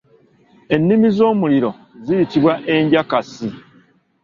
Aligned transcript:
Ennimi 0.73 1.07
z'omuliro 1.17 1.71
ziyitibwa 2.05 2.53
enjakaasi. 2.75 3.47